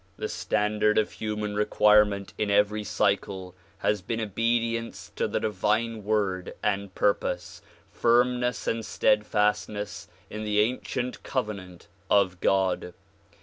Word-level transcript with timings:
The 0.17 0.29
stand 0.29 0.83
ard 0.83 0.97
of 0.97 1.11
human 1.11 1.53
requirement 1.53 2.33
in 2.35 2.49
every 2.49 2.83
cycle 2.83 3.53
has 3.77 4.01
been 4.01 4.19
obedience 4.19 5.11
to 5.15 5.27
the 5.27 5.39
divine 5.39 6.03
Word 6.03 6.55
and 6.63 6.91
purpose, 6.95 7.61
firmness 7.91 8.65
and 8.65 8.83
steadfastness 8.83 10.07
in 10.27 10.43
the 10.43 10.59
ancient 10.59 11.21
Covenant 11.21 11.87
of 12.09 12.39
God. 12.41 12.95